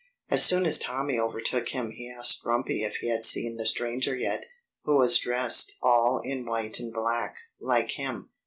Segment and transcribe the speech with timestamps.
[0.31, 4.15] As soon as Tommy overtook him he asked Grumpy if he had seen the stranger
[4.17, 4.45] yet,
[4.83, 8.31] who was dressed all in white and black, like him.